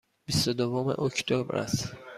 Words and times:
بیست 0.27 0.47
و 0.47 0.53
دوم 0.53 0.87
اکتبر 0.87 1.55
است. 1.57 1.93